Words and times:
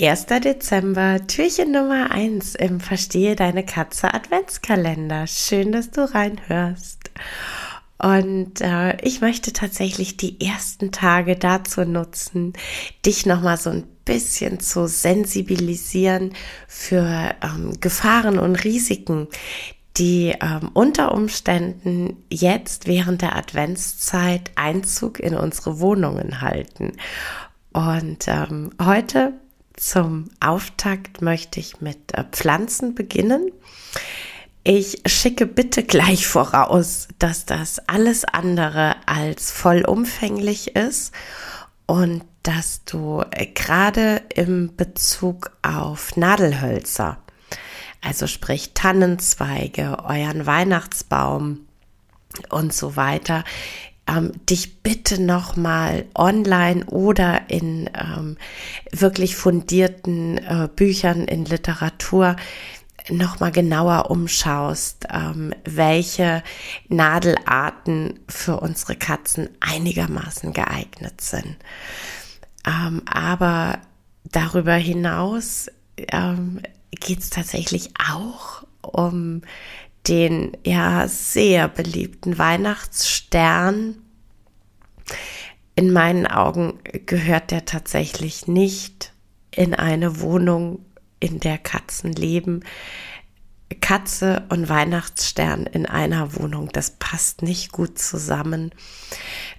1. 0.00 0.26
Dezember, 0.42 1.26
Türchen 1.26 1.72
Nummer 1.72 2.10
1 2.10 2.54
im 2.54 2.80
Verstehe 2.80 3.36
deine 3.36 3.66
Katze 3.66 4.14
Adventskalender. 4.14 5.26
Schön, 5.26 5.72
dass 5.72 5.90
du 5.90 6.10
reinhörst. 6.14 7.10
Und 7.98 8.62
äh, 8.62 8.96
ich 9.04 9.20
möchte 9.20 9.52
tatsächlich 9.52 10.16
die 10.16 10.40
ersten 10.40 10.90
Tage 10.90 11.36
dazu 11.36 11.82
nutzen, 11.82 12.54
dich 13.04 13.26
nochmal 13.26 13.58
so 13.58 13.68
ein 13.68 13.84
bisschen 14.06 14.58
zu 14.58 14.88
sensibilisieren 14.88 16.32
für 16.66 17.34
ähm, 17.42 17.78
Gefahren 17.80 18.38
und 18.38 18.56
Risiken, 18.64 19.28
die 19.98 20.34
ähm, 20.40 20.70
unter 20.72 21.12
Umständen 21.12 22.24
jetzt 22.30 22.86
während 22.86 23.20
der 23.20 23.36
Adventszeit 23.36 24.50
Einzug 24.54 25.20
in 25.20 25.34
unsere 25.34 25.78
Wohnungen 25.78 26.40
halten. 26.40 26.92
Und 27.74 28.26
ähm, 28.28 28.70
heute 28.82 29.34
zum 29.80 30.28
Auftakt 30.40 31.22
möchte 31.22 31.58
ich 31.58 31.80
mit 31.80 32.12
äh, 32.12 32.24
Pflanzen 32.30 32.94
beginnen. 32.94 33.50
Ich 34.62 35.00
schicke 35.06 35.46
bitte 35.46 35.82
gleich 35.82 36.26
voraus, 36.26 37.08
dass 37.18 37.46
das 37.46 37.78
alles 37.88 38.26
andere 38.26 38.96
als 39.06 39.50
vollumfänglich 39.50 40.76
ist 40.76 41.14
und 41.86 42.24
dass 42.42 42.84
du 42.84 43.24
äh, 43.30 43.46
gerade 43.46 44.20
im 44.34 44.76
Bezug 44.76 45.52
auf 45.62 46.14
Nadelhölzer, 46.14 47.16
also 48.02 48.26
sprich 48.26 48.74
Tannenzweige, 48.74 50.04
euren 50.04 50.44
Weihnachtsbaum 50.44 51.66
und 52.50 52.74
so 52.74 52.96
weiter, 52.96 53.44
ähm, 54.10 54.32
dich 54.46 54.82
bitte 54.82 55.20
nochmal 55.20 56.06
online 56.14 56.84
oder 56.86 57.42
in 57.48 57.88
ähm, 57.94 58.36
wirklich 58.92 59.36
fundierten 59.36 60.38
äh, 60.38 60.68
Büchern 60.74 61.24
in 61.24 61.44
Literatur 61.44 62.36
nochmal 63.08 63.52
genauer 63.52 64.10
umschaust, 64.10 65.06
ähm, 65.10 65.54
welche 65.64 66.42
Nadelarten 66.88 68.20
für 68.28 68.60
unsere 68.60 68.96
Katzen 68.96 69.48
einigermaßen 69.60 70.52
geeignet 70.52 71.20
sind. 71.20 71.56
Ähm, 72.66 73.02
aber 73.06 73.78
darüber 74.24 74.74
hinaus 74.74 75.68
ähm, 75.96 76.60
geht 76.90 77.20
es 77.20 77.30
tatsächlich 77.30 77.90
auch 78.10 78.64
um 78.82 79.42
den 80.08 80.56
ja 80.64 81.08
sehr 81.08 81.68
beliebten 81.68 82.38
Weihnachtsstern. 82.38 83.96
In 85.74 85.92
meinen 85.92 86.26
Augen 86.26 86.78
gehört 87.06 87.50
der 87.50 87.64
tatsächlich 87.64 88.46
nicht 88.46 89.12
in 89.50 89.74
eine 89.74 90.20
Wohnung, 90.20 90.84
in 91.20 91.40
der 91.40 91.58
Katzen 91.58 92.12
leben. 92.12 92.64
Katze 93.80 94.44
und 94.48 94.68
Weihnachtsstern 94.68 95.66
in 95.66 95.86
einer 95.86 96.34
Wohnung, 96.34 96.70
das 96.72 96.96
passt 96.98 97.42
nicht 97.42 97.70
gut 97.70 97.98
zusammen. 97.98 98.72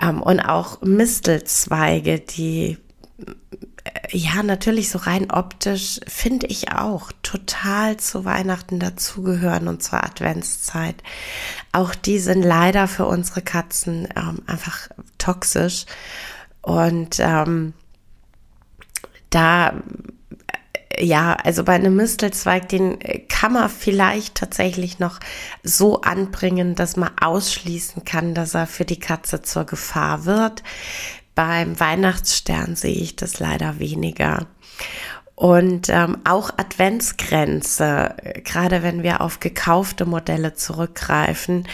Ähm, 0.00 0.20
und 0.20 0.40
auch 0.40 0.80
Mistelzweige, 0.82 2.18
die 2.18 2.78
ja, 4.10 4.42
natürlich 4.42 4.90
so 4.90 4.98
rein 4.98 5.30
optisch 5.30 6.00
finde 6.06 6.46
ich 6.46 6.72
auch 6.72 7.12
total 7.22 7.96
zu 7.96 8.24
Weihnachten 8.24 8.78
dazugehören 8.78 9.68
und 9.68 9.82
zur 9.82 10.04
Adventszeit. 10.04 10.96
Auch 11.72 11.94
die 11.94 12.18
sind 12.18 12.42
leider 12.42 12.88
für 12.88 13.06
unsere 13.06 13.42
Katzen 13.42 14.08
ähm, 14.16 14.42
einfach 14.46 14.88
toxisch. 15.18 15.86
Und 16.60 17.16
ähm, 17.18 17.72
da, 19.30 19.82
ja, 20.98 21.34
also 21.34 21.64
bei 21.64 21.74
einem 21.74 21.96
Mistelzweig, 21.96 22.68
den 22.68 22.98
kann 23.28 23.54
man 23.54 23.70
vielleicht 23.70 24.34
tatsächlich 24.34 24.98
noch 24.98 25.20
so 25.62 26.02
anbringen, 26.02 26.74
dass 26.74 26.96
man 26.96 27.10
ausschließen 27.18 28.04
kann, 28.04 28.34
dass 28.34 28.54
er 28.54 28.66
für 28.66 28.84
die 28.84 29.00
Katze 29.00 29.42
zur 29.42 29.64
Gefahr 29.64 30.26
wird. 30.26 30.62
Beim 31.34 31.78
Weihnachtsstern 31.80 32.76
sehe 32.76 32.94
ich 32.94 33.16
das 33.16 33.38
leider 33.38 33.78
weniger. 33.78 34.46
Und 35.34 35.88
ähm, 35.88 36.18
auch 36.24 36.50
Adventsgrenze, 36.56 38.14
gerade 38.44 38.82
wenn 38.82 39.02
wir 39.02 39.22
auf 39.22 39.40
gekaufte 39.40 40.04
Modelle 40.04 40.54
zurückgreifen, 40.54 41.66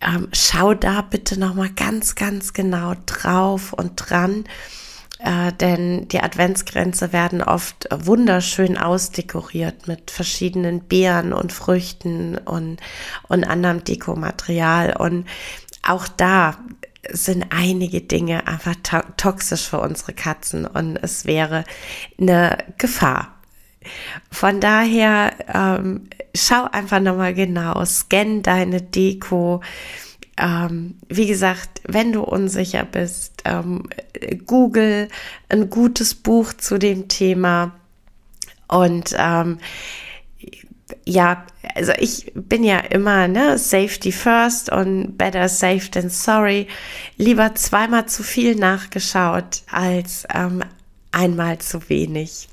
ähm, 0.00 0.28
schau 0.32 0.72
da 0.72 1.02
bitte 1.02 1.38
nochmal 1.38 1.70
ganz, 1.70 2.14
ganz 2.14 2.52
genau 2.52 2.94
drauf 3.06 3.72
und 3.72 3.96
dran. 3.96 4.44
Äh, 5.18 5.52
denn 5.52 6.08
die 6.08 6.20
Adventsgrenze 6.20 7.12
werden 7.12 7.42
oft 7.42 7.88
wunderschön 7.92 8.78
ausdekoriert 8.78 9.86
mit 9.88 10.10
verschiedenen 10.10 10.80
Beeren 10.80 11.32
und 11.32 11.52
Früchten 11.52 12.38
und, 12.38 12.80
und 13.28 13.44
anderem 13.44 13.84
Dekomaterial. 13.84 14.96
Und 14.96 15.26
auch 15.82 16.08
da 16.08 16.56
sind 17.10 17.46
einige 17.50 18.00
Dinge 18.00 18.46
einfach 18.46 18.76
to 18.82 18.98
toxisch 19.16 19.68
für 19.68 19.80
unsere 19.80 20.12
Katzen 20.12 20.66
und 20.66 20.96
es 20.96 21.24
wäre 21.24 21.64
eine 22.20 22.58
Gefahr. 22.78 23.34
Von 24.30 24.60
daher 24.60 25.32
ähm, 25.52 26.08
schau 26.34 26.68
einfach 26.70 27.00
nochmal 27.00 27.34
genau, 27.34 27.84
scan 27.84 28.42
deine 28.42 28.80
Deko. 28.80 29.60
Ähm, 30.38 30.96
wie 31.08 31.26
gesagt, 31.26 31.82
wenn 31.84 32.12
du 32.12 32.22
unsicher 32.22 32.84
bist, 32.84 33.42
ähm, 33.44 33.88
google 34.46 35.08
ein 35.48 35.68
gutes 35.68 36.14
Buch 36.14 36.52
zu 36.52 36.78
dem 36.78 37.08
Thema 37.08 37.72
und 38.68 39.14
ähm, 39.18 39.58
ja, 41.04 41.44
also 41.74 41.92
ich 41.98 42.32
bin 42.34 42.64
ja 42.64 42.78
immer, 42.78 43.28
ne, 43.28 43.58
Safety 43.58 44.12
first 44.12 44.70
und 44.70 45.16
better 45.16 45.48
safe 45.48 45.90
than 45.90 46.10
sorry. 46.10 46.68
Lieber 47.16 47.54
zweimal 47.54 48.06
zu 48.06 48.22
viel 48.22 48.54
nachgeschaut 48.54 49.62
als 49.70 50.24
ähm, 50.32 50.62
einmal 51.10 51.58
zu 51.58 51.88
wenig. 51.88 52.48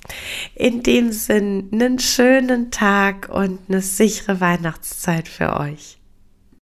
In 0.55 0.83
dem 0.83 1.11
Sinn, 1.11 1.69
einen 1.71 1.99
schönen 1.99 2.71
Tag 2.71 3.29
und 3.29 3.59
eine 3.69 3.81
sichere 3.81 4.41
Weihnachtszeit 4.41 5.27
für 5.27 5.59
euch. 5.59 5.98